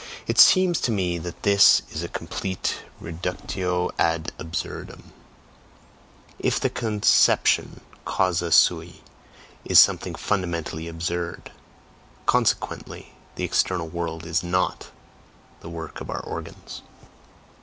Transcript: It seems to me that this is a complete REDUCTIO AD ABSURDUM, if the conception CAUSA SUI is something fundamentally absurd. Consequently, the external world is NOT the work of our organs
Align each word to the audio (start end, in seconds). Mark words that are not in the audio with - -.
It 0.25 0.39
seems 0.39 0.81
to 0.81 0.91
me 0.91 1.19
that 1.19 1.43
this 1.43 1.83
is 1.91 2.01
a 2.01 2.07
complete 2.07 2.77
REDUCTIO 2.99 3.91
AD 3.99 4.31
ABSURDUM, 4.39 5.13
if 6.39 6.59
the 6.59 6.71
conception 6.71 7.81
CAUSA 8.07 8.51
SUI 8.51 9.03
is 9.63 9.77
something 9.77 10.15
fundamentally 10.15 10.87
absurd. 10.87 11.51
Consequently, 12.25 13.13
the 13.35 13.43
external 13.43 13.89
world 13.89 14.25
is 14.25 14.41
NOT 14.41 14.89
the 15.59 15.69
work 15.69 16.01
of 16.01 16.09
our 16.09 16.21
organs 16.25 16.81